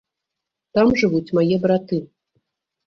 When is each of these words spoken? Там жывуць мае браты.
Там 0.79 0.87
жывуць 1.03 1.33
мае 1.41 1.55
браты. 1.67 2.05